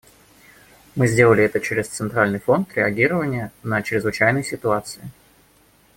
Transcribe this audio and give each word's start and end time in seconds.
Мы 0.95 1.05
сделали 1.05 1.43
это 1.43 1.59
через 1.59 1.87
Центральный 1.87 2.39
фонд 2.39 2.73
реагирования 2.73 3.51
на 3.61 3.83
чрезвычайные 3.83 4.43
ситуации. 4.43 5.11